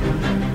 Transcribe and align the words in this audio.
thank 0.00 0.44
you 0.44 0.49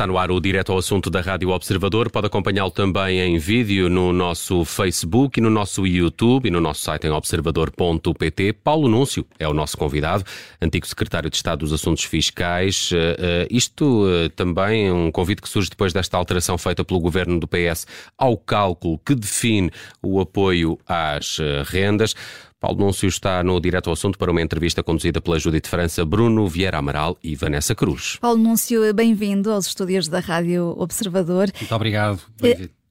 Está 0.00 0.06
no 0.06 0.16
ar 0.16 0.30
o 0.30 0.40
Direto 0.40 0.72
ao 0.72 0.78
Assunto 0.78 1.10
da 1.10 1.20
Rádio 1.20 1.50
Observador. 1.50 2.10
Pode 2.10 2.26
acompanhá-lo 2.26 2.70
também 2.70 3.20
em 3.20 3.36
vídeo 3.36 3.90
no 3.90 4.14
nosso 4.14 4.64
Facebook 4.64 5.38
e 5.38 5.42
no 5.42 5.50
nosso 5.50 5.86
YouTube 5.86 6.46
e 6.46 6.50
no 6.50 6.58
nosso 6.58 6.80
site 6.80 7.06
em 7.06 7.10
observador.pt. 7.10 8.54
Paulo 8.64 8.88
Núncio 8.88 9.26
é 9.38 9.46
o 9.46 9.52
nosso 9.52 9.76
convidado, 9.76 10.24
antigo 10.58 10.86
secretário 10.86 11.28
de 11.28 11.36
Estado 11.36 11.58
dos 11.58 11.72
Assuntos 11.74 12.04
Fiscais. 12.04 12.90
Uh, 12.92 12.94
uh, 12.94 13.46
isto 13.50 14.06
uh, 14.06 14.30
também 14.30 14.86
é 14.86 14.92
um 14.94 15.10
convite 15.10 15.42
que 15.42 15.48
surge 15.50 15.68
depois 15.68 15.92
desta 15.92 16.16
alteração 16.16 16.56
feita 16.56 16.82
pelo 16.82 16.98
governo 16.98 17.38
do 17.38 17.46
PS 17.46 17.86
ao 18.16 18.38
cálculo 18.38 18.98
que 19.04 19.14
define 19.14 19.70
o 20.02 20.18
apoio 20.18 20.78
às 20.88 21.36
rendas. 21.66 22.14
Paulo 22.60 22.78
Núncio 22.78 23.08
está 23.08 23.42
no 23.42 23.58
Direto 23.58 23.86
ao 23.88 23.94
Assunto 23.94 24.18
para 24.18 24.30
uma 24.30 24.42
entrevista 24.42 24.82
conduzida 24.82 25.18
pela 25.18 25.38
Judite 25.38 25.66
França, 25.66 26.04
Bruno 26.04 26.46
Vieira 26.46 26.76
Amaral 26.76 27.16
e 27.24 27.34
Vanessa 27.34 27.74
Cruz. 27.74 28.18
Paulo 28.20 28.36
Núncio, 28.36 28.92
bem-vindo 28.92 29.50
aos 29.50 29.66
estúdios 29.66 30.08
da 30.08 30.20
Rádio 30.20 30.74
Observador. 30.76 31.50
Muito 31.58 31.74
obrigado. 31.74 32.20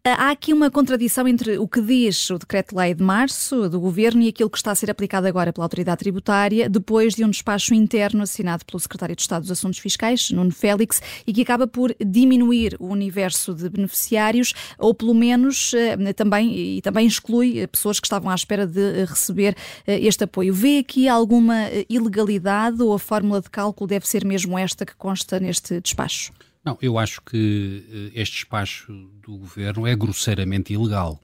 Bem-vindo. 0.02 0.22
Há 0.22 0.32
aqui 0.32 0.54
uma 0.54 0.72
contradição 0.72 1.28
entre 1.28 1.58
o 1.58 1.68
que 1.68 1.82
diz 1.82 2.30
o 2.30 2.38
Decreto-Lei 2.38 2.94
de 2.94 3.04
março 3.04 3.70
do 3.70 3.80
Governo 3.80 4.22
e 4.22 4.30
aquilo 4.30 4.50
que 4.50 4.58
está 4.58 4.72
a 4.72 4.76
ser 4.76 4.90
aplicado 4.90 5.28
agora 5.28 5.52
pela 5.52 5.66
Autoridade 5.66 6.00
Tributária, 6.00 6.70
depois 6.70 7.16
de 7.16 7.24
um 7.24 7.30
despacho 7.30 7.74
interno 7.74 8.24
assinado 8.24 8.66
pelo 8.66 8.80
Secretário 8.80 9.16
de 9.16 9.22
Estado 9.22 9.42
dos 9.42 9.52
Assuntos 9.52 9.80
Fiscais, 9.80 10.32
Nuno 10.32 10.52
Félix, 10.52 11.02
e 11.28 11.34
que 11.34 11.42
acaba 11.42 11.68
por 11.68 11.94
diminuir 12.00 12.76
o 12.80 12.88
universo 12.88 13.54
de 13.54 13.70
beneficiários, 13.70 14.54
ou 14.78 14.94
pelo 14.94 15.14
menos 15.14 15.74
eh, 15.74 16.14
também, 16.14 16.78
e 16.78 16.82
também 16.82 17.06
exclui 17.06 17.68
pessoas 17.68 18.00
que 18.00 18.08
estavam 18.08 18.30
à 18.32 18.36
espera 18.36 18.66
de 18.66 19.06
receber 19.06 19.56
este 19.86 20.24
apoio. 20.24 20.54
Vê 20.54 20.80
aqui 20.80 21.08
alguma 21.08 21.68
ilegalidade 21.90 22.82
ou 22.82 22.94
a 22.94 23.00
fórmula 23.00 23.42
de 23.42 23.50
cálculo 23.50 23.88
deve 23.88 24.08
ser 24.08 24.26
mesmo 24.26 24.58
esta 24.58 24.86
que 24.86 24.96
consta 24.96 25.40
neste 25.40 25.82
despacho? 25.82 26.32
Não, 26.64 26.78
eu 26.82 27.00
acho 27.00 27.22
que 27.22 27.86
uh, 27.88 28.12
este 28.14 28.36
despacho 28.38 28.92
do 29.22 29.38
governo 29.38 29.88
é 29.88 29.96
grosseiramente 29.96 30.74
ilegal. 30.74 31.22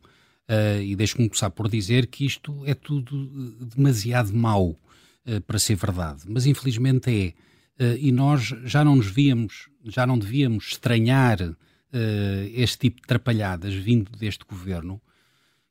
Uh, 0.47 0.81
e 0.81 0.95
deixe-me 0.95 1.28
começar 1.28 1.50
por 1.50 1.67
dizer 1.67 2.08
que 2.08 2.25
isto 2.25 2.64
é 2.67 2.75
tudo 2.75 3.58
eh, 3.59 3.66
demasiado 3.75 4.31
mau 4.31 4.69
uh, 4.69 5.41
para 5.41 5.58
ser 5.58 5.75
verdade. 5.75 6.23
Mas 6.28 6.45
infelizmente 6.45 7.36
é. 7.80 7.97
e 8.00 8.11
nós 8.11 8.53
já 8.63 8.86
não 8.86 8.95
nos 8.95 9.08
víamos, 9.08 9.69
já 9.83 10.06
não 10.06 10.17
devíamos 10.17 10.67
estranhar 10.67 11.39
este 12.53 12.78
tipo 12.78 13.02
de 13.02 13.08
trapalhadas 13.08 13.73
vindo 13.73 14.11
deste 14.17 14.44
governo, 14.44 15.02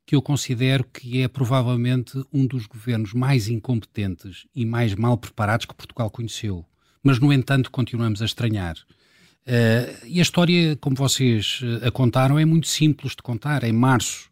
que 0.07 0.15
eu 0.15 0.21
considero 0.21 0.83
que 0.83 1.21
é 1.21 1.27
provavelmente 1.27 2.19
um 2.33 2.47
dos 2.47 2.65
governos 2.65 3.13
mais 3.13 3.47
incompetentes 3.47 4.47
e 4.55 4.65
mais 4.65 4.95
mal 4.95 5.17
preparados 5.17 5.67
que 5.67 5.75
Portugal 5.75 6.09
conheceu. 6.09 6.65
Mas, 7.03 7.19
no 7.19 7.31
entanto, 7.31 7.69
continuamos 7.69 8.21
a 8.21 8.25
estranhar. 8.25 8.75
Uh, 9.47 10.05
e 10.07 10.19
a 10.19 10.23
história, 10.23 10.75
como 10.77 10.95
vocês 10.95 11.61
uh, 11.61 11.87
a 11.87 11.91
contaram, 11.91 12.39
é 12.39 12.45
muito 12.45 12.67
simples 12.67 13.11
de 13.11 13.21
contar. 13.21 13.63
Em 13.63 13.71
março 13.71 14.29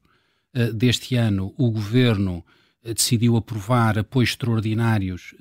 uh, 0.55 0.73
deste 0.73 1.15
ano, 1.15 1.53
o 1.57 1.69
governo 1.69 2.43
decidiu 2.83 3.37
aprovar 3.37 3.97
apoios 3.97 4.31
extraordinários 4.31 5.33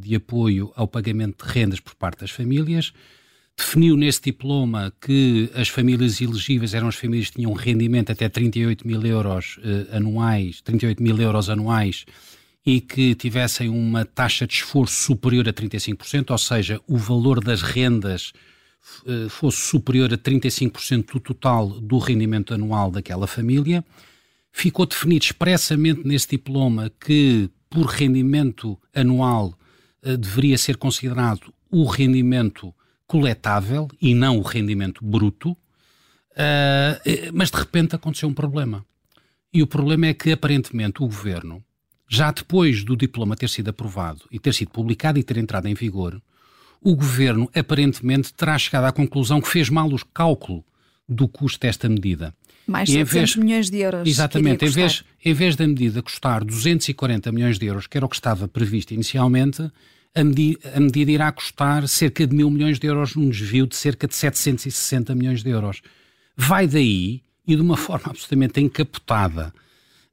de 0.00 0.14
apoio 0.14 0.70
ao 0.76 0.86
pagamento 0.86 1.46
de 1.46 1.50
rendas 1.50 1.80
por 1.80 1.94
parte 1.94 2.20
das 2.20 2.30
famílias. 2.30 2.92
Definiu 3.56 3.96
nesse 3.96 4.20
diploma 4.20 4.92
que 5.00 5.50
as 5.54 5.70
famílias 5.70 6.20
elegíveis 6.20 6.74
eram 6.74 6.88
as 6.88 6.96
famílias 6.96 7.30
que 7.30 7.36
tinham 7.36 7.54
rendimento 7.54 8.12
até 8.12 8.28
38 8.28 8.86
mil 8.86 9.02
euros 9.06 9.58
anuais, 9.90 10.60
38 10.60 11.02
mil 11.02 11.18
euros 11.18 11.48
anuais 11.48 12.04
e 12.66 12.82
que 12.82 13.14
tivessem 13.14 13.70
uma 13.70 14.04
taxa 14.04 14.46
de 14.46 14.52
esforço 14.52 14.94
superior 14.94 15.48
a 15.48 15.54
35%, 15.54 16.30
ou 16.30 16.38
seja, 16.38 16.80
o 16.86 16.98
valor 16.98 17.42
das 17.42 17.62
rendas 17.62 18.34
eh, 18.34 18.49
fosse 19.28 19.58
superior 19.58 20.12
a 20.12 20.18
35% 20.18 21.12
do 21.12 21.20
total 21.20 21.68
do 21.68 21.98
rendimento 21.98 22.52
anual 22.54 22.90
daquela 22.90 23.26
família. 23.26 23.84
Ficou 24.52 24.84
definido 24.84 25.24
expressamente 25.24 26.06
nesse 26.06 26.28
diploma 26.30 26.90
que, 27.00 27.48
por 27.68 27.86
rendimento 27.86 28.78
anual, 28.94 29.54
eh, 30.02 30.16
deveria 30.16 30.58
ser 30.58 30.76
considerado 30.76 31.52
o 31.70 31.84
rendimento 31.84 32.74
coletável 33.06 33.88
e 34.00 34.14
não 34.14 34.38
o 34.38 34.42
rendimento 34.42 35.04
bruto. 35.04 35.56
Eh, 36.36 37.30
mas 37.32 37.50
de 37.50 37.58
repente 37.58 37.94
aconteceu 37.94 38.28
um 38.28 38.34
problema. 38.34 38.84
E 39.52 39.62
o 39.62 39.66
problema 39.66 40.06
é 40.06 40.14
que, 40.14 40.32
aparentemente, 40.32 41.02
o 41.02 41.06
governo, 41.06 41.62
já 42.08 42.30
depois 42.30 42.84
do 42.84 42.96
diploma 42.96 43.36
ter 43.36 43.48
sido 43.48 43.68
aprovado 43.68 44.22
e 44.30 44.38
ter 44.38 44.54
sido 44.54 44.70
publicado 44.70 45.18
e 45.18 45.22
ter 45.22 45.36
entrado 45.36 45.66
em 45.66 45.74
vigor, 45.74 46.20
o 46.82 46.96
governo 46.96 47.50
aparentemente 47.54 48.32
terá 48.32 48.56
chegado 48.58 48.84
à 48.84 48.92
conclusão 48.92 49.40
que 49.40 49.48
fez 49.48 49.68
mal 49.68 49.88
o 49.88 50.06
cálculo 50.06 50.64
do 51.08 51.28
custo 51.28 51.60
desta 51.60 51.88
medida. 51.88 52.34
Mais 52.66 52.88
de 52.88 52.94
700 52.94 53.12
vez, 53.12 53.44
milhões 53.44 53.70
de 53.70 53.78
euros. 53.78 54.08
Exatamente, 54.08 54.64
em 54.64 54.68
vez, 54.68 55.04
em 55.24 55.34
vez 55.34 55.56
da 55.56 55.66
medida 55.66 56.02
custar 56.02 56.44
240 56.44 57.32
milhões 57.32 57.58
de 57.58 57.66
euros, 57.66 57.86
que 57.86 57.96
era 57.96 58.06
o 58.06 58.08
que 58.08 58.14
estava 58.14 58.46
previsto 58.46 58.94
inicialmente, 58.94 59.70
a, 60.14 60.24
medi 60.24 60.56
a 60.74 60.80
medida 60.80 61.10
irá 61.10 61.32
custar 61.32 61.86
cerca 61.88 62.26
de 62.26 62.34
mil 62.34 62.50
milhões 62.50 62.78
de 62.78 62.86
euros 62.86 63.14
num 63.14 63.28
desvio 63.28 63.66
de 63.66 63.76
cerca 63.76 64.06
de 64.06 64.14
760 64.14 65.14
milhões 65.14 65.42
de 65.42 65.50
euros. 65.50 65.82
Vai 66.36 66.66
daí, 66.66 67.22
e 67.46 67.56
de 67.56 67.62
uma 67.62 67.76
forma 67.78 68.06
absolutamente 68.10 68.60
encapotada 68.60 69.52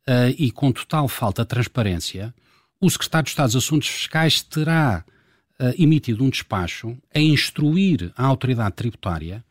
uh, 0.08 0.34
e 0.38 0.52
com 0.52 0.72
total 0.72 1.08
falta 1.08 1.44
de 1.44 1.50
transparência, 1.50 2.34
o 2.80 2.90
Secretário 2.90 3.26
de 3.26 3.30
Estado 3.30 3.52
dos 3.52 3.64
Assuntos 3.64 3.88
Fiscais 3.88 4.42
terá 4.42 5.04
uh, 5.60 5.74
emitido 5.78 6.24
um 6.24 6.30
despacho 6.30 6.98
a 7.14 7.20
instruir 7.20 8.12
a 8.16 8.26
autoridade 8.26 8.76
tributária 8.76 9.44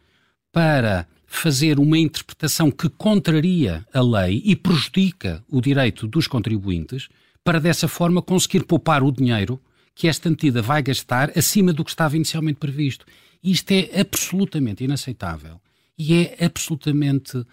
para 0.53 1.07
fazer 1.27 1.79
uma 1.79 1.99
interpretação 1.99 2.71
que 2.71 2.89
contraria 2.89 3.85
a 3.93 4.01
lei 4.01 4.41
e 4.45 4.57
prejudica 4.57 5.45
o 5.51 5.61
direito 5.61 6.07
dos 6.07 6.27
contribuintes, 6.27 7.09
para 7.45 7.61
dessa 7.61 7.87
forma 7.87 8.23
conseguir 8.23 8.65
poupar 8.65 9.03
o 9.03 9.13
dinheiro 9.13 9.61
que 9.95 10.09
esta 10.09 10.29
entidade 10.29 10.67
vai 10.67 10.83
gastar 10.83 11.31
acima 11.37 11.73
do 11.73 11.85
que 11.85 11.91
estava 11.91 12.17
inicialmente 12.17 12.59
previsto. 12.59 13.07
Isto 13.43 13.71
é 13.73 14.01
absolutamente 14.01 14.85
inaceitável 14.85 15.61
e 15.99 16.15
é 16.15 16.45
absolutamente 16.45 17.39
uh, 17.39 17.47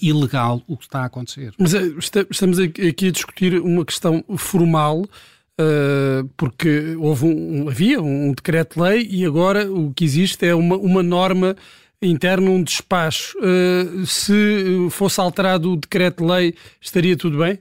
ilegal 0.00 0.62
o 0.66 0.76
que 0.76 0.84
está 0.84 1.00
a 1.00 1.04
acontecer. 1.06 1.52
Mas 1.58 1.72
uh, 1.72 1.98
estamos 2.30 2.58
aqui 2.58 3.08
a 3.08 3.10
discutir 3.10 3.60
uma 3.60 3.84
questão 3.84 4.24
formal 4.36 5.04
Uh, 5.60 6.28
porque 6.36 6.96
houve 6.98 7.26
um, 7.26 7.68
havia 7.68 8.02
um 8.02 8.32
decreto-lei 8.32 9.06
e 9.08 9.24
agora 9.24 9.70
o 9.70 9.94
que 9.94 10.04
existe 10.04 10.44
é 10.44 10.52
uma, 10.52 10.76
uma 10.76 11.00
norma 11.00 11.54
interna, 12.02 12.50
um 12.50 12.62
despacho. 12.62 13.38
Uh, 13.38 14.04
se 14.04 14.88
fosse 14.90 15.20
alterado 15.20 15.72
o 15.72 15.76
decreto-lei, 15.76 16.54
estaria 16.80 17.16
tudo 17.16 17.38
bem? 17.38 17.58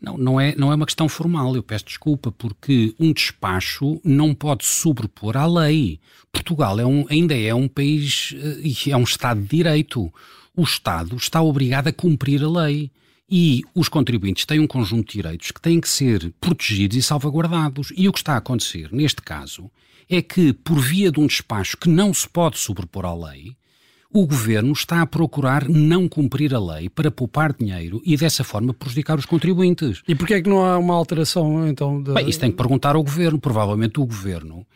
Não, 0.00 0.16
não 0.16 0.40
é, 0.40 0.54
não 0.56 0.72
é 0.72 0.74
uma 0.74 0.86
questão 0.86 1.08
formal, 1.08 1.54
eu 1.54 1.62
peço 1.62 1.84
desculpa, 1.84 2.32
porque 2.32 2.94
um 2.98 3.12
despacho 3.12 4.00
não 4.02 4.34
pode 4.34 4.64
sobrepor 4.64 5.36
à 5.36 5.46
lei. 5.46 6.00
Portugal 6.32 6.78
é 6.80 6.86
um, 6.86 7.04
ainda 7.10 7.36
é 7.36 7.54
um 7.54 7.68
país, 7.68 8.32
uh, 8.32 8.90
é 8.90 8.96
um 8.96 9.04
Estado 9.04 9.42
de 9.42 9.48
Direito. 9.48 10.12
O 10.56 10.62
Estado 10.62 11.16
está 11.16 11.42
obrigado 11.42 11.88
a 11.88 11.92
cumprir 11.92 12.42
a 12.42 12.48
lei. 12.48 12.90
E 13.28 13.64
os 13.74 13.88
contribuintes 13.88 14.44
têm 14.44 14.60
um 14.60 14.66
conjunto 14.66 15.08
de 15.08 15.14
direitos 15.14 15.50
que 15.50 15.60
têm 15.60 15.80
que 15.80 15.88
ser 15.88 16.32
protegidos 16.40 16.96
e 16.96 17.02
salvaguardados. 17.02 17.92
E 17.96 18.08
o 18.08 18.12
que 18.12 18.18
está 18.18 18.34
a 18.34 18.38
acontecer, 18.38 18.88
neste 18.92 19.20
caso, 19.20 19.70
é 20.08 20.22
que, 20.22 20.52
por 20.52 20.78
via 20.78 21.10
de 21.10 21.18
um 21.18 21.26
despacho 21.26 21.76
que 21.76 21.88
não 21.88 22.14
se 22.14 22.28
pode 22.28 22.58
sobrepor 22.58 23.04
à 23.04 23.14
lei, 23.14 23.56
o 24.12 24.26
governo 24.26 24.72
está 24.72 25.02
a 25.02 25.06
procurar 25.06 25.68
não 25.68 26.08
cumprir 26.08 26.54
a 26.54 26.60
lei 26.60 26.88
para 26.88 27.10
poupar 27.10 27.52
dinheiro 27.52 28.00
e 28.04 28.16
dessa 28.16 28.44
forma 28.44 28.72
prejudicar 28.72 29.18
os 29.18 29.26
contribuintes. 29.26 30.02
E 30.06 30.14
porquê 30.14 30.34
é 30.34 30.42
que 30.42 30.48
não 30.48 30.64
há 30.64 30.78
uma 30.78 30.94
alteração 30.94 31.68
então? 31.68 32.02
De... 32.02 32.12
Bem, 32.12 32.28
isso 32.28 32.40
tem 32.40 32.50
que 32.50 32.56
perguntar 32.56 32.94
ao 32.96 33.02
governo. 33.02 33.38
Provavelmente 33.38 34.00
o 34.00 34.06
governo 34.06 34.66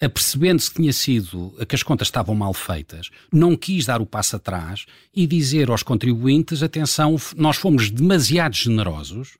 apercebendo-se 0.00 0.70
que 0.70 0.76
tinha 0.76 0.92
sido 0.92 1.54
que 1.68 1.74
as 1.74 1.82
contas 1.82 2.08
estavam 2.08 2.34
mal 2.34 2.54
feitas, 2.54 3.10
não 3.32 3.56
quis 3.56 3.86
dar 3.86 4.00
o 4.00 4.06
passo 4.06 4.36
atrás 4.36 4.86
e 5.14 5.26
dizer 5.26 5.70
aos 5.70 5.82
contribuintes: 5.82 6.62
atenção, 6.62 7.16
nós 7.36 7.56
fomos 7.56 7.90
demasiado 7.90 8.54
generosos, 8.54 9.36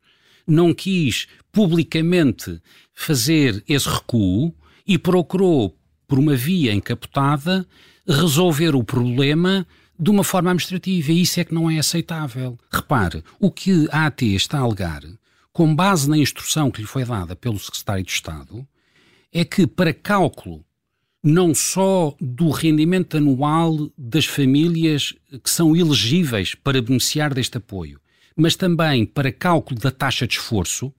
não 0.47 0.75
quis 0.75 1.27
publicamente 1.53 2.61
fazer 2.95 3.63
esse 3.69 3.89
recuo 3.89 4.55
e 4.87 4.99
procurou, 4.99 5.77
por 6.07 6.19
uma 6.19 6.35
via 6.35 6.73
encapotada, 6.73 7.67
resolver 8.07 8.75
o 8.75 8.83
problema 8.83 9.67
de 9.99 10.11
uma 10.11 10.25
forma 10.25 10.51
administrativa. 10.51 11.13
E 11.13 11.23
isso 11.23 11.39
é 11.39 11.45
que 11.45 11.53
não 11.53 11.71
é 11.71 11.79
aceitável. 11.79 12.59
Repare, 12.73 13.23
o 13.39 13.51
que 13.51 13.87
a 13.93 14.07
AT 14.07 14.23
está 14.23 14.59
a 14.59 14.63
alegar, 14.63 15.03
com 15.53 15.75
base 15.75 16.09
na 16.09 16.17
instrução 16.17 16.71
que 16.71 16.81
lhe 16.81 16.87
foi 16.87 17.05
dada 17.05 17.37
pelo 17.37 17.59
Secretário 17.59 18.05
de 18.05 18.13
Estado, 18.13 18.67
é 19.33 19.45
que 19.45 19.67
para 19.67 19.93
cálculo 19.93 20.65
não 21.23 21.55
só 21.55 22.17
do 22.21 22.51
rendimento 22.51 23.17
anual 23.17 23.91
das 23.99 24.25
famílias 24.25 25.15
que 25.43 25.51
são 25.51 25.75
elegíveis 25.75 26.55
para 26.55 26.81
beneficiar 26.81 27.35
deste 27.35 27.59
apoio, 27.59 28.01
mas 28.37 28.55
também 28.55 29.05
para 29.05 29.33
cálculo 29.33 29.81
da 29.81 29.91
taxa 29.91 30.27
de 30.27 30.35
esforço, 30.35 30.93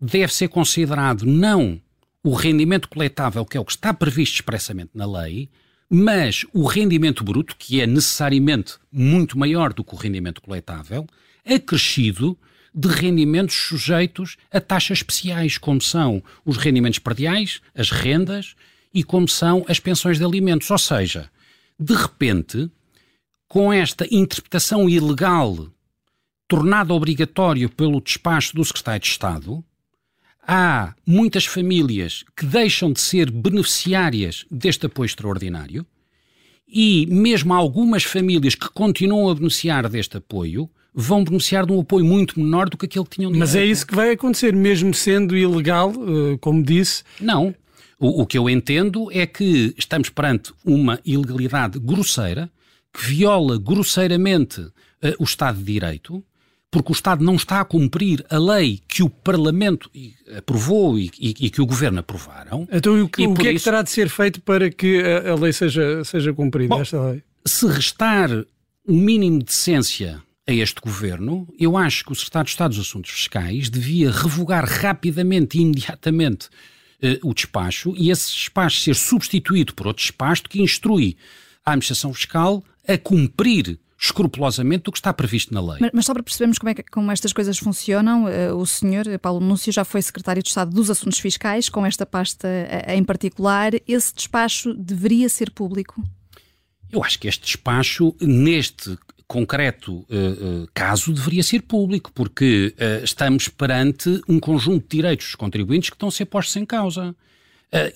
deve 0.00 0.34
ser 0.34 0.48
considerado 0.48 1.24
não 1.24 1.80
o 2.24 2.34
rendimento 2.34 2.88
coletável, 2.88 3.44
que 3.44 3.56
é 3.56 3.60
o 3.60 3.64
que 3.64 3.72
está 3.72 3.94
previsto 3.94 4.34
expressamente 4.34 4.90
na 4.94 5.06
lei, 5.06 5.48
mas 5.88 6.44
o 6.52 6.64
rendimento 6.66 7.22
bruto, 7.22 7.54
que 7.56 7.80
é 7.80 7.86
necessariamente 7.86 8.74
muito 8.90 9.38
maior 9.38 9.72
do 9.72 9.84
que 9.84 9.94
o 9.94 9.98
rendimento 9.98 10.40
coletável, 10.40 11.06
acrescido 11.44 12.38
de 12.74 12.88
rendimentos 12.88 13.54
sujeitos 13.54 14.36
a 14.50 14.60
taxas 14.60 14.98
especiais, 14.98 15.58
como 15.58 15.80
são 15.80 16.22
os 16.44 16.56
rendimentos 16.56 16.98
perdiais, 16.98 17.60
as 17.74 17.90
rendas 17.90 18.54
e 18.94 19.04
como 19.04 19.28
são 19.28 19.64
as 19.68 19.78
pensões 19.78 20.18
de 20.18 20.24
alimentos. 20.24 20.70
Ou 20.70 20.78
seja, 20.78 21.30
de 21.78 21.94
repente, 21.94 22.70
com 23.48 23.72
esta 23.72 24.06
interpretação 24.10 24.88
ilegal 24.88 25.68
tornada 26.48 26.92
obrigatória 26.92 27.68
pelo 27.68 28.00
despacho 28.00 28.54
do 28.54 28.64
Secretário 28.64 29.00
de 29.00 29.08
Estado, 29.08 29.64
há 30.46 30.94
muitas 31.06 31.46
famílias 31.46 32.24
que 32.36 32.44
deixam 32.44 32.92
de 32.92 33.00
ser 33.00 33.30
beneficiárias 33.30 34.44
deste 34.50 34.86
apoio 34.86 35.06
extraordinário 35.06 35.86
e 36.68 37.06
mesmo 37.06 37.54
algumas 37.54 38.04
famílias 38.04 38.54
que 38.54 38.68
continuam 38.68 39.30
a 39.30 39.34
beneficiar 39.34 39.88
deste 39.88 40.16
apoio 40.16 40.68
vão 40.94 41.24
beneficiar 41.24 41.64
de 41.66 41.72
um 41.72 41.80
apoio 41.80 42.04
muito 42.04 42.38
menor 42.38 42.68
do 42.68 42.76
que 42.76 42.86
aquele 42.86 43.04
que 43.04 43.16
tinham 43.16 43.30
direito. 43.30 43.48
Mas 43.48 43.56
é 43.56 43.64
isso 43.64 43.86
que 43.86 43.94
vai 43.94 44.10
acontecer, 44.10 44.54
mesmo 44.54 44.92
sendo 44.92 45.36
ilegal, 45.36 45.92
eh, 45.92 46.38
como 46.40 46.62
disse. 46.62 47.02
Não. 47.20 47.54
O, 47.98 48.22
o 48.22 48.26
que 48.26 48.36
eu 48.36 48.50
entendo 48.50 49.08
é 49.12 49.26
que 49.26 49.74
estamos 49.78 50.10
perante 50.10 50.52
uma 50.64 50.98
ilegalidade 51.04 51.78
grosseira 51.78 52.50
que 52.92 53.06
viola 53.06 53.58
grosseiramente 53.58 54.60
uh, 54.60 54.72
o 55.18 55.24
Estado 55.24 55.58
de 55.58 55.64
Direito, 55.64 56.22
porque 56.70 56.90
o 56.90 56.94
Estado 56.94 57.24
não 57.24 57.36
está 57.36 57.60
a 57.60 57.64
cumprir 57.64 58.24
a 58.28 58.38
lei 58.38 58.80
que 58.86 59.02
o 59.02 59.08
Parlamento 59.08 59.90
aprovou 60.36 60.98
e, 60.98 61.10
e, 61.18 61.34
e 61.40 61.50
que 61.50 61.62
o 61.62 61.66
Governo 61.66 62.00
aprovaram. 62.00 62.68
Então, 62.70 63.00
o 63.02 63.08
que, 63.08 63.26
o 63.26 63.34
que 63.34 63.48
é 63.48 63.54
que 63.54 63.60
terá 63.60 63.82
de 63.82 63.90
ser 63.90 64.08
feito 64.08 64.40
para 64.42 64.70
que 64.70 65.00
a, 65.00 65.32
a 65.32 65.34
lei 65.34 65.52
seja, 65.52 66.04
seja 66.04 66.34
cumprida, 66.34 66.74
Bom, 66.74 66.82
esta 66.82 67.00
lei? 67.00 67.22
Se 67.46 67.66
restar 67.66 68.30
um 68.86 68.96
mínimo 68.96 69.38
de 69.38 69.44
decência 69.46 70.22
a 70.46 70.52
este 70.52 70.80
governo, 70.80 71.46
eu 71.58 71.76
acho 71.76 72.04
que 72.04 72.12
o 72.12 72.14
Secretário 72.14 72.46
de 72.46 72.50
Estado 72.50 72.70
dos 72.74 72.86
Assuntos 72.86 73.10
Fiscais 73.10 73.70
devia 73.70 74.10
revogar 74.10 74.64
rapidamente 74.64 75.58
e 75.58 75.62
imediatamente 75.62 76.46
uh, 77.02 77.28
o 77.28 77.32
despacho 77.32 77.94
e 77.96 78.10
esse 78.10 78.32
despacho 78.32 78.80
ser 78.80 78.94
substituído 78.94 79.74
por 79.74 79.86
outro 79.86 80.02
despacho 80.02 80.44
que 80.44 80.60
instrui 80.60 81.16
a 81.64 81.70
administração 81.70 82.12
fiscal 82.12 82.64
a 82.86 82.98
cumprir 82.98 83.78
escrupulosamente 83.96 84.88
o 84.88 84.92
que 84.92 84.98
está 84.98 85.12
previsto 85.12 85.54
na 85.54 85.60
lei. 85.60 85.78
Mas, 85.80 85.90
mas 85.94 86.06
só 86.06 86.12
para 86.12 86.24
percebermos 86.24 86.58
como, 86.58 86.70
é 86.70 86.74
que, 86.74 86.82
como 86.82 87.12
estas 87.12 87.32
coisas 87.32 87.56
funcionam, 87.56 88.24
uh, 88.24 88.56
o 88.56 88.66
senhor 88.66 89.06
Paulo 89.20 89.38
Núncio 89.38 89.72
já 89.72 89.84
foi 89.84 90.02
secretário 90.02 90.42
de 90.42 90.48
Estado 90.48 90.72
dos 90.72 90.90
Assuntos 90.90 91.20
Fiscais, 91.20 91.68
com 91.68 91.86
esta 91.86 92.04
pasta 92.04 92.48
uh, 92.48 92.90
em 92.90 93.04
particular. 93.04 93.70
Esse 93.86 94.12
despacho 94.12 94.74
deveria 94.74 95.28
ser 95.28 95.52
público? 95.52 96.02
Eu 96.90 97.02
acho 97.04 97.16
que 97.18 97.28
este 97.28 97.44
despacho, 97.44 98.14
neste 98.20 98.98
concreto 99.32 99.94
uh, 99.94 100.04
uh, 100.04 100.68
caso 100.74 101.10
deveria 101.10 101.42
ser 101.42 101.62
público, 101.62 102.12
porque 102.12 102.74
uh, 102.76 103.02
estamos 103.02 103.48
perante 103.48 104.20
um 104.28 104.38
conjunto 104.38 104.82
de 104.82 104.96
direitos 104.98 105.28
dos 105.28 105.34
contribuintes 105.36 105.88
que 105.88 105.96
estão 105.96 106.10
a 106.10 106.12
ser 106.12 106.26
postos 106.26 106.54
em 106.56 106.66
causa. 106.66 107.16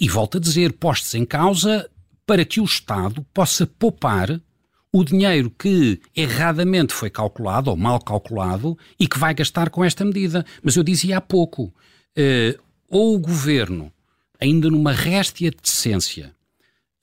e 0.00 0.09
volto 0.09 0.38
a 0.38 0.41
dizer, 0.41 0.73
postos 0.73 1.15
em 1.15 1.27
causa 1.27 1.87
para 2.27 2.43
que 2.43 2.59
o 2.59 2.65
Estado 2.65 3.23
possa 3.35 3.67
poupar 3.67 4.41
o 4.91 5.05
dinheiro 5.05 5.50
que 5.50 6.00
erradamente 6.17 6.94
foi 6.94 7.11
calculado 7.11 7.71
ou 7.71 7.77
mal 7.77 8.00
calculado 8.00 8.79
e 8.99 9.06
que 9.06 9.19
vai 9.19 9.35
gastar 9.35 9.69
com 9.69 9.85
esta 9.85 10.03
medida. 10.03 10.47
Mas 10.62 10.77
eu 10.77 10.83
dizia 10.83 11.19
há 11.19 11.21
pouco, 11.21 11.75
ou 12.88 13.15
o 13.15 13.19
governo, 13.19 13.93
ainda 14.41 14.71
numa 14.71 14.93
réstia 14.93 15.50
de 15.50 15.59
decência, 15.62 16.35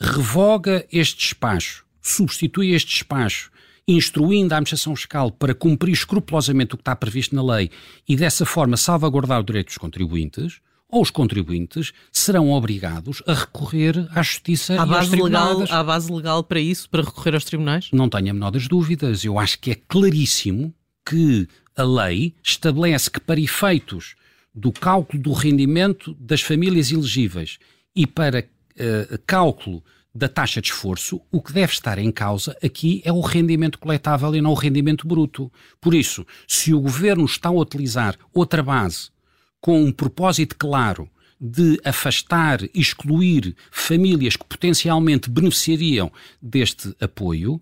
revoga 0.02 0.84
este 0.92 1.20
despacho, 1.20 1.86
substitui 2.02 2.74
este 2.74 2.90
despacho 2.90 3.53
instruindo 3.88 4.54
a 4.54 4.58
administração 4.58 4.96
fiscal 4.96 5.32
para 5.32 5.54
cumprir 5.54 5.94
escrupulosamente 5.94 6.74
o 6.74 6.78
que 6.78 6.82
está 6.82 6.96
previsto 6.96 7.36
na 7.36 7.44
lei 7.44 7.70
e 8.08 8.16
dessa 8.16 8.46
forma 8.46 8.78
salvaguardar 8.78 9.40
o 9.40 9.44
direito 9.44 9.68
dos 9.68 9.78
contribuintes, 9.78 10.62
ou 10.90 11.02
os 11.02 11.10
contribuintes 11.10 11.92
serão 12.12 12.52
obrigados 12.52 13.24
a 13.26 13.34
recorrer 13.34 14.08
à 14.12 14.22
justiça 14.22 14.80
há 14.80 14.86
e 14.86 14.90
base 14.90 15.16
aos 15.16 15.24
legal 15.24 15.64
Há 15.70 15.84
base 15.84 16.12
legal 16.12 16.44
para 16.44 16.60
isso, 16.60 16.88
para 16.90 17.02
recorrer 17.02 17.34
aos 17.34 17.44
tribunais? 17.44 17.90
Não 17.92 18.08
tenho 18.08 18.30
a 18.30 18.34
menor 18.34 18.52
das 18.52 18.68
dúvidas. 18.68 19.26
Eu 19.26 19.40
acho 19.40 19.60
que 19.60 19.72
é 19.72 19.76
claríssimo 19.76 20.74
que 21.04 21.48
a 21.76 21.84
lei 21.84 22.36
estabelece 22.44 23.10
que 23.10 23.20
para 23.20 23.40
efeitos 23.40 24.16
do 24.54 24.72
cálculo 24.72 25.22
do 25.22 25.34
rendimento 25.34 26.16
das 26.20 26.42
famílias 26.42 26.92
elegíveis 26.92 27.58
e 27.96 28.06
para 28.06 28.42
uh, 28.42 29.20
cálculo 29.26 29.84
da 30.13 30.30
taxa 30.30 30.62
de 30.62 30.68
esforço, 30.68 31.21
o 31.31 31.42
que 31.42 31.51
deve 31.51 31.74
estar 31.74 31.98
em 31.98 32.12
causa 32.12 32.56
aqui 32.63 33.01
é 33.04 33.12
o 33.12 33.21
rendimento 33.21 33.80
coletável 33.80 34.36
e 34.36 34.42
não 34.42 34.51
o 34.51 34.56
rendimento 34.56 35.07
bruto. 35.07 35.51
Por 35.81 35.95
isso, 35.95 36.25
se 36.48 36.74
o 36.74 36.80
governo 36.80 37.25
está 37.25 37.50
a 37.50 37.54
utilizar 37.54 38.18
outra 38.33 38.62
base 38.62 39.10
com 39.60 39.81
um 39.81 39.92
propósito 39.92 40.56
claro 40.57 41.10
de 41.39 41.80
afastar, 41.83 42.60
excluir 42.74 43.56
famílias 43.71 44.36
que 44.36 44.45
potencialmente 44.45 45.30
beneficiariam 45.30 46.12
deste 46.42 46.95
apoio, 47.01 47.62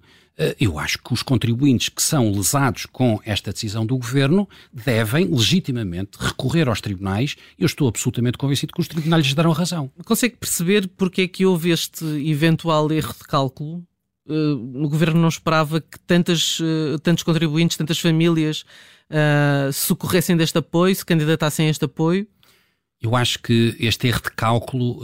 eu 0.59 0.79
acho 0.79 0.97
que 0.99 1.13
os 1.13 1.21
contribuintes 1.21 1.89
que 1.89 2.01
são 2.01 2.31
lesados 2.31 2.85
com 2.85 3.19
esta 3.25 3.51
decisão 3.51 3.85
do 3.85 3.97
governo 3.97 4.47
devem 4.71 5.25
legitimamente 5.25 6.17
recorrer 6.19 6.67
aos 6.67 6.81
tribunais. 6.81 7.35
Eu 7.59 7.65
estou 7.65 7.87
absolutamente 7.87 8.37
convencido 8.37 8.73
que 8.73 8.81
os 8.81 8.87
tribunais 8.87 9.25
lhes 9.25 9.33
darão 9.33 9.51
razão. 9.51 9.91
Consegue 10.05 10.37
perceber 10.37 10.87
porque 10.97 11.23
é 11.23 11.27
que 11.27 11.45
houve 11.45 11.71
este 11.71 12.05
eventual 12.27 12.91
erro 12.91 13.13
de 13.13 13.27
cálculo? 13.27 13.83
Uh, 14.27 14.83
o 14.83 14.87
governo 14.87 15.19
não 15.19 15.27
esperava 15.27 15.81
que 15.81 15.99
tantas, 15.99 16.59
uh, 16.59 16.97
tantos 17.01 17.23
contribuintes, 17.23 17.75
tantas 17.75 17.99
famílias 17.99 18.63
uh, 19.09 19.73
socorressem 19.73 20.37
deste 20.37 20.57
apoio, 20.57 20.95
se 20.95 21.05
candidatassem 21.05 21.67
a 21.67 21.69
este 21.69 21.85
apoio? 21.85 22.27
Eu 23.01 23.15
acho 23.15 23.39
que 23.39 23.75
este 23.79 24.07
erro 24.07 24.21
de 24.21 24.31
cálculo 24.31 25.01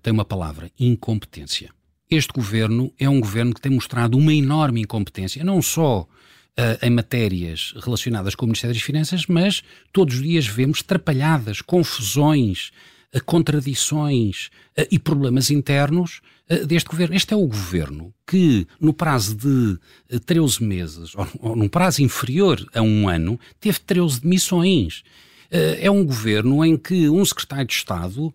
tem 0.00 0.12
uma 0.12 0.24
palavra: 0.24 0.70
incompetência 0.78 1.70
este 2.16 2.32
governo 2.32 2.92
é 2.98 3.08
um 3.08 3.20
governo 3.20 3.54
que 3.54 3.60
tem 3.60 3.72
mostrado 3.72 4.16
uma 4.18 4.32
enorme 4.32 4.80
incompetência, 4.80 5.44
não 5.44 5.60
só 5.62 6.06
Uh, 6.52 6.76
em 6.84 6.90
matérias 6.90 7.72
relacionadas 7.82 8.34
com 8.34 8.44
o 8.44 8.48
Ministério 8.48 8.74
das 8.74 8.82
Finanças, 8.82 9.24
mas 9.26 9.62
todos 9.90 10.16
os 10.16 10.22
dias 10.22 10.46
vemos 10.46 10.82
trapalhadas, 10.82 11.62
confusões, 11.62 12.72
uh, 13.14 13.24
contradições 13.24 14.50
uh, 14.78 14.86
e 14.90 14.98
problemas 14.98 15.50
internos 15.50 16.20
deste 16.68 16.90
governo. 16.90 17.14
Este 17.14 17.32
é 17.32 17.36
o 17.38 17.46
governo 17.46 18.12
que, 18.26 18.66
no 18.78 18.92
prazo 18.92 19.34
de 19.34 20.20
13 20.26 20.62
meses, 20.62 21.14
ou, 21.14 21.26
ou 21.38 21.56
num 21.56 21.68
prazo 21.68 22.02
inferior 22.02 22.62
a 22.74 22.82
um 22.82 23.08
ano, 23.08 23.40
teve 23.58 23.80
13 23.80 24.20
demissões. 24.20 25.02
é 25.50 25.90
um 25.90 26.04
governo 26.04 26.62
em 26.62 26.76
que 26.76 27.08
um 27.08 27.24
secretário 27.24 27.66
de 27.66 27.72
Estado 27.72 28.34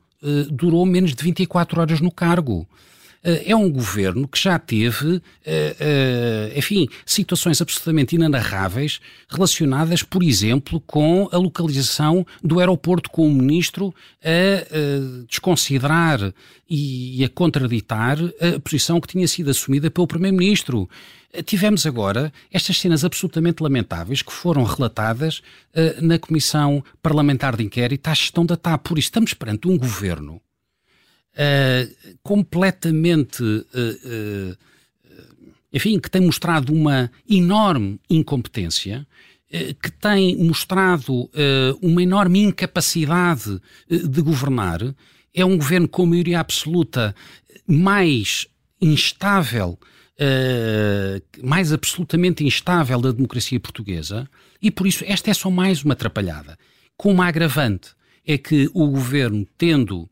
durou 0.49 0.83
menos 0.87 1.13
de 1.13 1.23
24 1.23 1.79
horas 1.79 2.01
no 2.01 2.09
cargo. 2.09 2.67
Eh, 3.27 3.51
é 3.51 3.55
um 3.55 3.69
governo 3.69 4.25
que 4.25 4.39
já 4.39 4.57
teve, 4.57 5.21
eh, 5.45 5.75
eh, 5.77 6.53
enfim, 6.55 6.87
situações 7.05 7.61
absolutamente 7.61 8.15
inanarráveis 8.15 9.01
relacionadas, 9.27 10.01
por 10.01 10.23
exemplo, 10.23 10.79
com 10.79 11.27
a 11.29 11.37
localização 11.37 12.25
do 12.41 12.61
aeroporto 12.61 13.09
com 13.09 13.27
o 13.27 13.33
ministro 13.33 13.93
a 14.23 15.25
desconsiderar 15.27 16.33
e 16.69 17.23
a 17.23 17.29
contraditar 17.29 18.17
a 18.39 18.59
posição 18.59 19.01
que 19.01 19.07
tinha 19.07 19.27
sido 19.27 19.49
assumida 19.49 19.91
pelo 19.91 20.07
primeiro-ministro. 20.07 20.89
Tivemos 21.45 21.85
agora 21.85 22.31
estas 22.51 22.77
cenas 22.79 23.03
absolutamente 23.03 23.61
lamentáveis 23.61 24.21
que 24.21 24.31
foram 24.31 24.63
relatadas 24.63 25.41
na 26.01 26.17
Comissão 26.17 26.83
Parlamentar 27.01 27.55
de 27.55 27.63
Inquérito 27.63 28.07
à 28.07 28.13
gestão 28.13 28.45
da 28.45 28.57
TAP. 28.57 28.87
Por 28.87 28.97
isso, 28.97 29.07
estamos 29.07 29.33
perante 29.33 29.67
um 29.67 29.77
governo 29.77 30.41
uh, 31.37 32.17
completamente. 32.23 33.43
Uh, 33.43 34.57
enfim, 35.71 35.99
que 35.99 36.09
tem 36.09 36.21
mostrado 36.21 36.73
uma 36.73 37.11
enorme 37.29 37.99
incompetência, 38.09 39.05
que 39.81 39.91
tem 39.91 40.35
mostrado 40.37 41.29
uma 41.81 42.01
enorme 42.01 42.39
incapacidade 42.39 43.61
de 43.87 44.21
governar. 44.21 44.79
É 45.33 45.45
um 45.45 45.57
governo 45.57 45.87
com 45.87 46.05
maioria 46.05 46.39
absoluta 46.39 47.13
mais 47.67 48.47
instável, 48.81 49.77
mais 51.43 51.73
absolutamente 51.73 52.45
instável 52.45 52.99
da 53.01 53.11
democracia 53.11 53.59
portuguesa, 53.59 54.27
e 54.61 54.71
por 54.71 54.87
isso 54.87 55.03
esta 55.05 55.29
é 55.29 55.33
só 55.33 55.51
mais 55.51 55.83
uma 55.83 55.93
atrapalhada. 55.93 56.57
Com 56.95 57.11
uma 57.11 57.27
agravante 57.27 57.89
é 58.25 58.37
que 58.37 58.69
o 58.73 58.87
governo, 58.87 59.45
tendo 59.57 60.09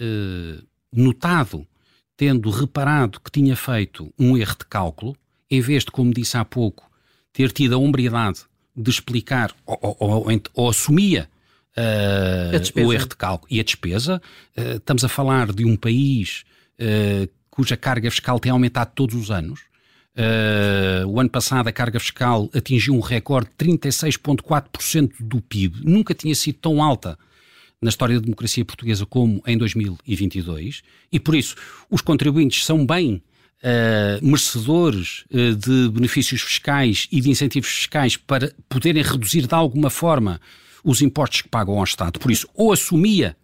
eh, 0.00 0.62
notado, 0.92 1.66
tendo 2.16 2.50
reparado 2.50 3.20
que 3.20 3.30
tinha 3.30 3.54
feito 3.54 4.12
um 4.18 4.36
erro 4.36 4.56
de 4.58 4.66
cálculo, 4.66 5.16
em 5.50 5.60
vez 5.60 5.84
de, 5.84 5.90
como 5.90 6.12
disse 6.12 6.36
há 6.36 6.44
pouco, 6.44 6.90
ter 7.32 7.52
tido 7.52 7.74
a 7.74 7.78
hombridade 7.78 8.40
de 8.76 8.90
explicar 8.90 9.54
ou, 9.66 9.78
ou, 9.82 9.96
ou, 9.98 10.42
ou 10.54 10.68
assumia 10.68 11.28
uh, 11.76 12.86
o 12.86 12.92
erro 12.92 13.08
de 13.08 13.16
cálculo 13.16 13.52
e 13.52 13.60
a 13.60 13.62
despesa. 13.62 14.20
Uh, 14.56 14.76
estamos 14.76 15.04
a 15.04 15.08
falar 15.08 15.52
de 15.52 15.64
um 15.64 15.76
país 15.76 16.44
uh, 16.80 17.28
cuja 17.50 17.76
carga 17.76 18.10
fiscal 18.10 18.38
tem 18.38 18.52
aumentado 18.52 18.92
todos 18.94 19.14
os 19.16 19.30
anos. 19.30 19.60
o 21.06 21.20
ano 21.20 21.30
passado 21.30 21.68
a 21.68 21.72
carga 21.72 21.98
fiscal 21.98 22.48
atingiu 22.54 22.94
um 22.94 23.00
recorde 23.00 23.50
de 23.58 23.66
36,4% 23.66 25.12
do 25.20 25.40
PIB. 25.40 25.80
Nunca 25.84 26.14
tinha 26.14 26.34
sido 26.34 26.58
tão 26.58 26.82
alta 26.82 27.18
na 27.80 27.88
história 27.88 28.16
da 28.16 28.24
democracia 28.24 28.64
portuguesa 28.64 29.06
como 29.06 29.42
em 29.46 29.56
2022 29.56 30.82
e 31.12 31.20
por 31.20 31.34
isso 31.34 31.54
os 31.90 32.00
contribuintes 32.00 32.64
são 32.64 32.84
bem 32.84 33.22
Uh, 33.60 34.24
merecedores 34.24 35.24
uh, 35.32 35.56
de 35.56 35.88
benefícios 35.88 36.42
fiscais 36.42 37.08
e 37.10 37.20
de 37.20 37.28
incentivos 37.28 37.68
fiscais 37.68 38.16
para 38.16 38.52
poderem 38.68 39.02
reduzir 39.02 39.48
de 39.48 39.54
alguma 39.56 39.90
forma 39.90 40.40
os 40.84 41.02
impostos 41.02 41.42
que 41.42 41.48
pagam 41.48 41.76
ao 41.76 41.82
Estado. 41.82 42.20
Por 42.20 42.30
isso, 42.30 42.48
ou 42.54 42.72
assumia 42.72 43.36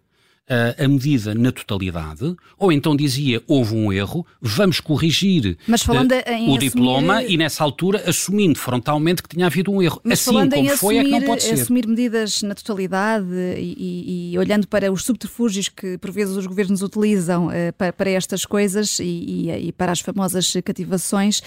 a 0.47 0.87
medida 0.87 1.33
na 1.33 1.51
totalidade, 1.51 2.35
ou 2.57 2.71
então 2.71 2.95
dizia 2.95 3.41
houve 3.47 3.73
um 3.73 3.91
erro, 3.91 4.25
vamos 4.39 4.79
corrigir 4.79 5.57
uh, 5.67 6.51
o 6.51 6.57
diploma 6.57 7.23
e 7.23 7.35
nessa 7.35 7.63
altura 7.63 8.03
assumindo 8.07 8.59
frontalmente 8.59 9.23
que 9.23 9.29
tinha 9.29 9.47
havido 9.47 9.71
um 9.71 9.81
erro. 9.81 9.99
Mas 10.03 10.27
assim 10.27 10.47
como 10.49 10.69
foi 10.77 10.99
assumir, 10.99 10.99
é 10.99 11.03
que 11.03 11.09
não 11.09 11.21
pode 11.23 11.43
ser. 11.43 11.53
assumir 11.53 11.87
medidas 11.87 12.43
na 12.43 12.53
totalidade 12.53 13.25
e, 13.57 13.75
e, 13.77 14.33
e, 14.33 14.37
olhando 14.37 14.67
para 14.67 14.91
os 14.91 15.03
subterfúgios 15.03 15.67
que 15.67 15.97
por 15.97 16.11
vezes 16.11 16.35
os 16.35 16.45
governos 16.45 16.83
utilizam 16.83 17.47
uh, 17.47 17.51
para, 17.75 17.91
para, 17.91 18.09
estas 18.11 18.45
coisas 18.45 18.99
e, 18.99 19.49
e, 19.49 19.71
para 19.71 19.91
as 19.91 19.99
famosas 19.99 20.53
cativações, 20.63 21.41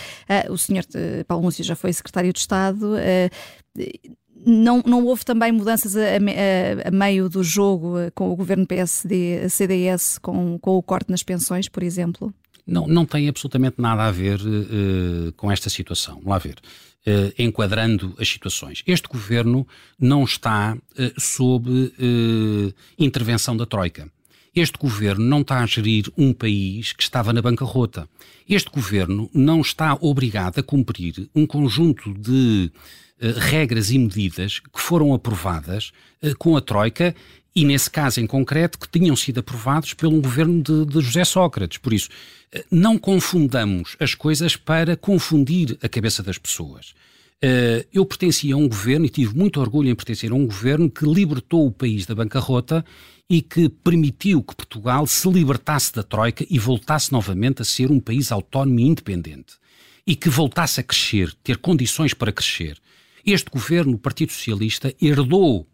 o 0.50 0.58
senhor 0.58 0.84
Paulo 1.26 1.44
Múcio 1.44 1.62
já 1.64 1.76
foi 1.76 1.92
secretário 1.92 2.32
de 2.32 2.40
Estado 2.40 2.96
não, 4.44 4.82
não 4.86 5.04
houve 5.04 5.24
também 5.24 5.52
mudanças 5.52 5.96
a, 5.96 6.00
a, 6.00 6.88
a, 6.88 6.90
meio 6.90 7.28
do 7.28 7.42
jogo 7.42 7.98
eh, 7.98 8.10
com 8.10 8.30
o 8.30 8.36
governo 8.36 8.66
PSD-CDS, 8.66 10.18
com, 10.18 10.58
com 10.58 10.76
o 10.76 10.82
corte 10.82 11.10
nas 11.10 11.22
pensões, 11.22 11.68
por 11.68 11.82
exemplo? 11.82 12.32
Não, 12.66 12.86
não 12.86 13.06
tem 13.06 13.28
absolutamente 13.28 13.76
nada 13.80 14.04
a 14.04 14.10
ver 14.10 14.38
uh, 14.40 15.32
com 15.36 15.50
esta 15.50 15.70
situação. 15.70 16.16
Vamos 16.16 16.28
lá 16.28 16.38
ver. 16.38 16.56
Uh, 17.06 17.32
enquadrando 17.38 18.14
as 18.18 18.28
situações. 18.28 18.82
Este 18.86 19.08
governo 19.08 19.66
não 19.98 20.24
está 20.24 20.76
uh, 20.76 21.20
sob 21.20 21.70
intervenção 22.98 23.56
da 23.56 23.64
Troika. 23.64 24.10
Este 24.54 24.76
governo 24.76 25.24
não 25.24 25.40
está 25.40 25.60
a 25.60 25.66
gerir 25.66 26.10
um 26.18 26.32
país 26.32 26.92
que 26.92 27.02
estava 27.02 27.32
na 27.32 27.40
bancarrota. 27.40 28.08
Este 28.46 28.70
governo 28.70 29.30
não 29.32 29.60
está 29.60 29.96
obrigado 30.00 30.58
a 30.58 30.62
cumprir 30.62 31.30
um 31.34 31.46
conjunto 31.46 32.12
de 32.12 32.70
regras 33.20 33.90
e 33.90 33.98
medidas 33.98 34.60
que 34.60 34.80
foram 34.80 35.12
aprovadas 35.14 35.92
uh, 36.22 36.36
com 36.36 36.56
a 36.56 36.60
Troika 36.60 37.14
e, 37.54 37.64
nesse 37.64 37.90
caso 37.90 38.20
em 38.20 38.26
concreto, 38.26 38.78
que 38.78 38.88
tinham 38.88 39.16
sido 39.16 39.40
aprovados 39.40 39.94
pelo 39.94 40.20
governo 40.20 40.62
de, 40.62 40.86
de 40.86 41.00
José 41.00 41.24
Sócrates. 41.24 41.78
Por 41.78 41.92
isso, 41.92 42.08
uh, 42.54 42.62
não 42.70 42.98
confundamos 42.98 43.96
as 43.98 44.14
coisas 44.14 44.56
para 44.56 44.96
confundir 44.96 45.78
a 45.82 45.88
cabeça 45.88 46.22
das 46.22 46.38
pessoas. 46.38 46.94
Eu 47.92 48.04
pertencia 48.04 48.52
a 48.52 48.58
um 48.58 48.68
governo 48.68 49.06
e 49.06 49.08
tive 49.08 49.32
muito 49.32 49.60
orgulho 49.60 49.88
em 49.88 49.94
pertencer 49.94 50.32
a 50.32 50.34
um 50.34 50.44
governo 50.44 50.90
que 50.90 51.04
libertou 51.04 51.68
o 51.68 51.70
país 51.70 52.04
da 52.04 52.12
bancarrota 52.12 52.84
e 53.30 53.42
que 53.42 53.68
permitiu 53.68 54.42
que 54.42 54.56
Portugal 54.56 55.06
se 55.06 55.30
libertasse 55.30 55.92
da 55.92 56.02
Troika 56.02 56.46
e 56.48 56.58
voltasse 56.58 57.12
novamente 57.12 57.60
a 57.60 57.64
ser 57.64 57.90
um 57.90 58.00
país 58.00 58.32
autónomo 58.32 58.80
e 58.80 58.84
independente. 58.84 59.54
E 60.06 60.16
que 60.16 60.30
voltasse 60.30 60.80
a 60.80 60.82
crescer, 60.82 61.32
ter 61.44 61.58
condições 61.58 62.14
para 62.14 62.32
crescer. 62.32 62.78
Este 63.30 63.50
governo, 63.50 63.92
o 63.92 63.98
Partido 63.98 64.32
Socialista, 64.32 64.94
herdou 64.98 65.68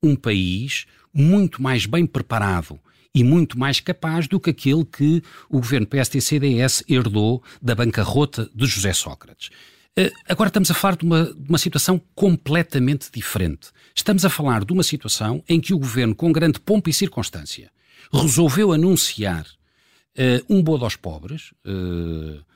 um 0.00 0.14
país 0.14 0.86
muito 1.12 1.60
mais 1.60 1.84
bem 1.84 2.06
preparado 2.06 2.78
e 3.12 3.24
muito 3.24 3.58
mais 3.58 3.80
capaz 3.80 4.28
do 4.28 4.38
que 4.38 4.50
aquele 4.50 4.84
que 4.84 5.20
o 5.50 5.56
governo 5.56 5.84
PSD-CDS 5.84 6.84
herdou 6.88 7.42
da 7.60 7.74
bancarrota 7.74 8.48
de 8.54 8.66
José 8.66 8.92
Sócrates. 8.92 9.50
Uh, 9.98 10.14
agora 10.28 10.46
estamos 10.46 10.70
a 10.70 10.74
falar 10.74 10.94
de 10.94 11.04
uma, 11.04 11.24
de 11.24 11.48
uma, 11.48 11.58
situação 11.58 12.00
completamente 12.14 13.10
diferente. 13.12 13.70
Estamos 13.96 14.24
a 14.24 14.30
falar 14.30 14.64
de 14.64 14.72
uma 14.72 14.84
situação 14.84 15.42
em 15.48 15.60
que 15.60 15.74
o 15.74 15.80
governo, 15.80 16.14
com 16.14 16.30
grande 16.30 16.60
pompa 16.60 16.88
e 16.88 16.94
circunstância, 16.94 17.72
resolveu 18.12 18.72
anunciar 18.72 19.44
uh, 19.44 20.44
um 20.48 20.62
bodo 20.62 20.84
aos 20.84 20.94
pobres, 20.94 21.50
uh, 21.66 22.38
eh, 22.38 22.51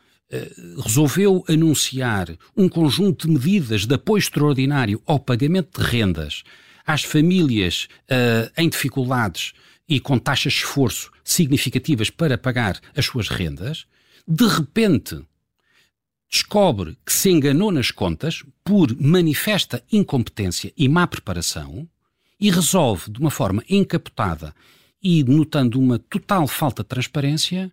resolveu 0.83 1.45
anunciar 1.49 2.37
um 2.57 2.69
conjunto 2.69 3.27
de 3.27 3.33
medidas 3.33 3.87
de 3.87 3.95
apoio 3.95 4.19
extraordinário 4.19 5.01
ao 5.07 5.21
pagamento 5.21 5.81
de 5.81 5.89
rendas 5.89 6.43
às 6.87 7.03
famílias 7.03 7.89
uh, 8.05 8.51
em 8.57 8.69
dificuldades 8.69 9.53
e 9.89 10.01
com 10.01 10.19
taxas 10.19 10.53
de 10.53 10.61
esforço 10.61 11.11
significativas 11.25 12.11
para 12.11 12.39
pagar 12.39 12.81
as 12.97 13.07
suas 13.07 13.29
rendas, 13.29 13.87
de 14.27 14.47
repente 14.47 15.21
descobre 16.31 16.97
que 17.05 17.13
se 17.13 17.31
enganou 17.31 17.71
nas 17.71 17.91
contas 17.91 18.43
por 18.65 18.95
manifesta 19.01 19.83
incompetência 19.93 20.73
e 20.77 20.89
má 20.89 21.07
preparação 21.07 21.89
e 22.39 22.51
resolve 22.51 23.11
de 23.11 23.21
uma 23.21 23.31
forma 23.31 23.65
encapotada 23.69 24.55
e 25.03 25.23
notando 25.23 25.79
uma 25.79 25.99
total 25.99 26.47
falta 26.49 26.83
de 26.83 26.89
transparência 26.89 27.73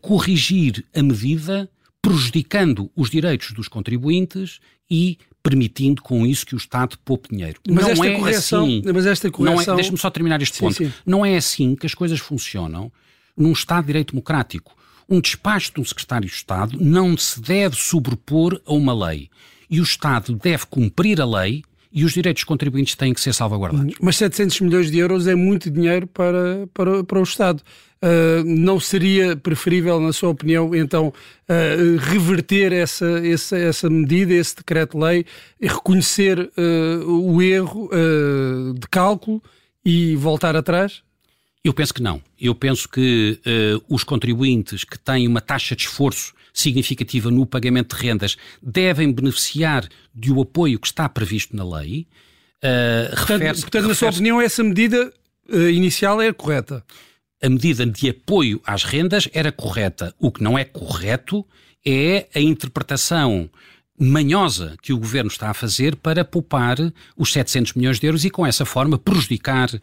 corrigir 0.00 0.84
a 0.94 1.02
medida, 1.02 1.70
prejudicando 2.00 2.90
os 2.96 3.10
direitos 3.10 3.52
dos 3.52 3.68
contribuintes 3.68 4.60
e 4.90 5.18
permitindo 5.42 6.02
com 6.02 6.26
isso 6.26 6.44
que 6.44 6.54
o 6.54 6.58
Estado 6.58 6.98
poupe 7.04 7.28
dinheiro. 7.30 7.60
Mas 7.68 7.84
não 7.84 7.90
esta 7.92 8.06
é 8.06 8.16
correção, 8.16 8.64
assim. 8.64 8.82
Mas 8.92 9.06
esta 9.06 9.28
é- 9.28 9.30
correção... 9.30 9.74
É, 9.74 9.76
Deixa-me 9.76 9.98
só 9.98 10.10
terminar 10.10 10.42
este 10.42 10.58
ponto. 10.58 10.74
Sim, 10.74 10.86
sim. 10.86 10.92
Não 11.04 11.24
é 11.24 11.36
assim 11.36 11.76
que 11.76 11.86
as 11.86 11.94
coisas 11.94 12.18
funcionam 12.18 12.90
num 13.36 13.52
Estado 13.52 13.82
de 13.82 13.86
Direito 13.88 14.12
Democrático. 14.12 14.76
Um 15.08 15.20
despacho 15.20 15.72
de 15.74 15.80
um 15.80 15.84
secretário 15.84 16.28
de 16.28 16.34
Estado 16.34 16.76
não 16.80 17.16
se 17.16 17.40
deve 17.40 17.76
sobrepor 17.76 18.60
a 18.66 18.72
uma 18.72 18.92
lei. 19.08 19.30
E 19.70 19.78
o 19.80 19.84
Estado 19.84 20.34
deve 20.34 20.66
cumprir 20.66 21.20
a 21.20 21.24
lei 21.24 21.62
e 21.96 22.04
os 22.04 22.12
direitos 22.12 22.42
dos 22.42 22.44
contribuintes 22.44 22.94
têm 22.94 23.14
que 23.14 23.20
ser 23.22 23.32
salvaguardados. 23.32 23.94
Mas 24.02 24.16
700 24.18 24.60
milhões 24.60 24.90
de 24.90 24.98
euros 24.98 25.26
é 25.26 25.34
muito 25.34 25.70
dinheiro 25.70 26.06
para, 26.06 26.68
para, 26.74 27.02
para 27.02 27.18
o 27.18 27.22
Estado. 27.22 27.62
Uh, 28.02 28.44
não 28.44 28.78
seria 28.78 29.34
preferível, 29.34 29.98
na 29.98 30.12
sua 30.12 30.28
opinião, 30.28 30.74
então, 30.74 31.08
uh, 31.08 31.96
reverter 31.98 32.70
essa, 32.70 33.06
essa, 33.26 33.56
essa 33.56 33.88
medida, 33.88 34.34
esse 34.34 34.56
decreto-lei, 34.56 35.24
e 35.58 35.66
reconhecer 35.66 36.38
uh, 36.38 37.10
o 37.10 37.40
erro 37.40 37.88
de 38.78 38.86
cálculo 38.90 39.42
e 39.82 40.14
voltar 40.16 40.54
atrás? 40.54 41.02
Eu 41.64 41.72
penso 41.72 41.94
que 41.94 42.02
não. 42.02 42.20
Eu 42.38 42.54
penso 42.54 42.86
que 42.90 43.40
os 43.88 44.04
contribuintes 44.04 44.84
que 44.84 44.98
têm 44.98 45.26
uma 45.26 45.40
taxa 45.40 45.74
de 45.74 45.82
esforço 45.84 46.34
significativa 46.60 47.30
no 47.30 47.46
pagamento 47.46 47.96
de 47.96 48.02
rendas 48.02 48.36
devem 48.62 49.12
beneficiar 49.12 49.88
de 50.14 50.32
o 50.32 50.40
apoio 50.40 50.78
que 50.78 50.86
está 50.86 51.08
previsto 51.08 51.54
na 51.54 51.64
lei. 51.78 52.06
Uh, 52.58 53.14
portanto, 53.14 53.60
portanto 53.60 53.88
na 53.88 53.94
sua 53.94 54.10
opinião, 54.10 54.40
essa 54.40 54.64
medida 54.64 55.12
uh, 55.48 55.68
inicial 55.68 56.20
é 56.20 56.32
correta? 56.32 56.82
A 57.42 57.48
medida 57.48 57.84
de 57.84 58.08
apoio 58.08 58.60
às 58.64 58.82
rendas 58.82 59.28
era 59.32 59.52
correta. 59.52 60.14
O 60.18 60.32
que 60.32 60.42
não 60.42 60.58
é 60.58 60.64
correto 60.64 61.46
é 61.84 62.26
a 62.34 62.40
interpretação 62.40 63.50
manhosa 63.98 64.76
que 64.82 64.92
o 64.92 64.98
governo 64.98 65.30
está 65.30 65.50
a 65.50 65.54
fazer 65.54 65.96
para 65.96 66.24
poupar 66.24 66.76
os 67.16 67.32
700 67.32 67.74
milhões 67.74 67.98
de 67.98 68.06
euros 68.06 68.24
e, 68.24 68.30
com 68.30 68.46
essa 68.46 68.64
forma, 68.64 68.98
prejudicar 68.98 69.72
uh, 69.74 69.80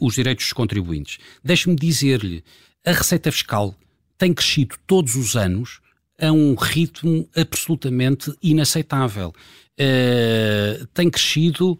os 0.00 0.14
direitos 0.14 0.46
dos 0.46 0.52
contribuintes. 0.52 1.18
Deixe-me 1.42 1.76
dizer-lhe, 1.76 2.44
a 2.84 2.92
receita 2.92 3.30
fiscal 3.30 3.74
tem 4.18 4.34
crescido 4.34 4.76
todos 4.86 5.14
os 5.14 5.36
anos 5.36 5.80
a 6.20 6.30
um 6.30 6.54
ritmo 6.54 7.28
absolutamente 7.34 8.32
inaceitável. 8.42 9.32
Uh, 9.80 10.86
tem 10.92 11.08
crescido 11.08 11.72
uh, 11.72 11.78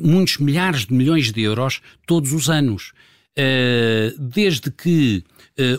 muitos 0.00 0.38
milhares 0.38 0.84
de 0.84 0.92
milhões 0.92 1.30
de 1.30 1.40
euros 1.40 1.80
todos 2.04 2.32
os 2.32 2.50
anos. 2.50 2.92
Uh, 3.38 4.18
desde 4.18 4.70
que 4.70 5.24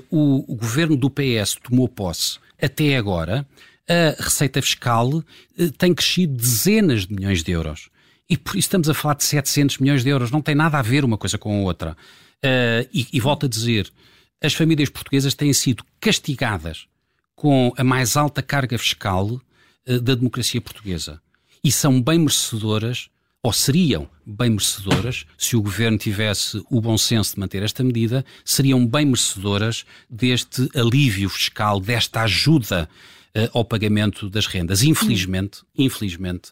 o, 0.10 0.54
o, 0.54 0.56
governo 0.56 0.96
do 0.96 1.10
PS 1.10 1.58
tomou 1.62 1.90
posse 1.90 2.38
até 2.62 2.96
agora, 2.96 3.46
a 3.90 4.24
receita 4.24 4.62
fiscal 4.62 5.24
tem 5.78 5.94
crescido 5.94 6.36
dezenas 6.38 7.08
de 7.08 7.14
milhões 7.14 7.44
de 7.44 7.52
euros. 7.52 7.90
E 8.30 8.38
por 8.38 8.52
isso 8.52 8.68
estamos 8.68 8.88
a 8.88 8.94
falar 8.94 9.16
de 9.16 9.24
700 9.24 9.80
milhões 9.80 10.04
de 10.04 10.10
euros. 10.10 10.32
Não 10.32 10.42
tem 10.42 10.56
nada 10.56 10.78
a 10.78 10.82
ver 10.82 11.04
uma 11.04 11.18
coisa 11.18 11.40
com 11.40 11.60
a 11.60 11.64
outra. 11.64 11.98
e, 12.94 13.08
e 13.12 13.20
volto 13.20 13.48
a 13.48 13.50
dizer, 13.50 13.92
as 14.42 14.54
famílias 14.54 14.90
portuguesas 14.90 15.34
têm 15.34 15.52
sido 15.52 15.84
castigadas 16.00 16.88
com 17.36 17.74
a 17.78 17.84
mais 17.84 18.16
alta 18.16 18.42
carga 18.42 18.78
fiscal 18.78 19.28
uh, 19.28 20.00
da 20.00 20.16
democracia 20.16 20.62
portuguesa. 20.62 21.22
E 21.64 21.72
são 21.72 22.02
bem 22.02 22.20
merecedoras, 22.20 23.10
ou 23.42 23.52
seriam 23.52 24.10
bem 24.26 24.50
merecedoras, 24.50 25.26
se 25.38 25.56
o 25.56 25.62
governo 25.62 25.98
tivesse 25.98 26.62
o 26.70 26.80
bom 26.80 26.98
senso 26.98 27.36
de 27.36 27.40
manter 27.40 27.64
esta 27.64 27.84
medida, 27.84 28.26
seriam 28.46 28.86
bem 28.86 29.06
merecedoras 29.06 29.86
deste 30.10 30.70
alívio 30.76 31.30
fiscal, 31.30 31.80
desta 31.80 32.22
ajuda 32.24 32.90
uh, 33.36 33.58
ao 33.58 33.66
pagamento 33.66 34.30
das 34.30 34.48
rendas. 34.48 34.84
Infelizmente, 34.84 35.62
infelizmente, 35.78 36.52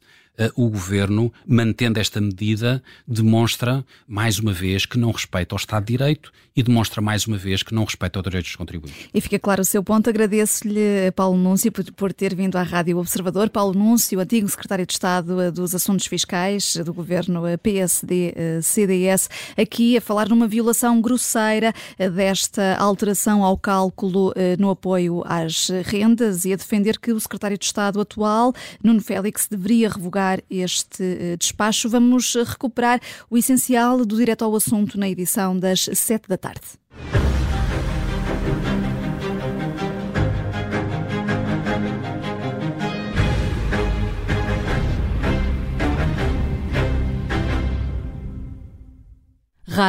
o 0.55 0.69
governo, 0.69 1.31
mantendo 1.45 2.00
esta 2.00 2.19
medida, 2.19 2.81
demonstra 3.07 3.85
mais 4.07 4.39
uma 4.39 4.53
vez 4.53 4.85
que 4.85 4.97
não 4.97 5.11
respeita 5.11 5.53
ao 5.53 5.57
Estado 5.57 5.85
de 5.85 5.91
Direito 5.93 6.31
e 6.55 6.63
demonstra 6.63 7.01
mais 7.01 7.25
uma 7.25 7.38
vez 7.38 7.63
que 7.63 7.73
não 7.73 7.83
respeita 7.83 8.19
os 8.19 8.23
direitos 8.23 8.51
dos 8.51 8.55
contribuintes. 8.55 9.09
E 9.13 9.21
fica 9.21 9.39
claro 9.39 9.61
o 9.61 9.65
seu 9.65 9.83
ponto. 9.83 10.09
Agradeço-lhe, 10.09 11.11
Paulo 11.15 11.38
Núncio, 11.38 11.71
por, 11.71 12.11
ter 12.11 12.35
vindo 12.35 12.57
à 12.57 12.63
Rádio 12.63 12.97
Observador. 12.97 13.50
Paulo 13.50 13.73
Núncio, 13.73 14.19
antigo 14.19 14.47
secretário 14.50 14.85
de 14.85 14.93
Estado 14.93 15.51
dos 15.51 15.73
Assuntos 15.73 16.05
Fiscais 16.05 16.75
do 16.77 16.93
governo 16.93 17.43
PSD-CDS, 17.61 19.29
aqui 19.57 19.97
a 19.97 20.01
falar 20.01 20.27
numa 20.27 20.47
violação 20.47 21.00
grosseira 21.00 21.73
desta 21.97 22.75
alteração 22.77 23.43
ao 23.43 23.57
cálculo 23.57 24.33
no 24.59 24.69
apoio 24.69 25.23
às 25.25 25.69
rendas 25.85 26.43
e 26.45 26.53
a 26.53 26.55
defender 26.55 27.00
que 27.00 27.11
o 27.11 27.19
secretário 27.19 27.57
de 27.57 27.65
Estado 27.65 28.01
atual, 28.01 28.53
Nuno 28.83 29.01
Félix, 29.01 29.47
deveria 29.50 29.89
revogar 29.89 30.20
este 30.49 31.37
despacho. 31.37 31.89
Vamos 31.89 32.35
recuperar 32.35 32.99
o 33.29 33.37
essencial 33.37 34.05
do 34.05 34.17
direto 34.17 34.43
ao 34.43 34.55
assunto 34.55 34.97
na 34.97 35.09
edição 35.09 35.57
das 35.57 35.89
sete 35.93 36.27
da 36.27 36.37
tarde. 36.37 37.40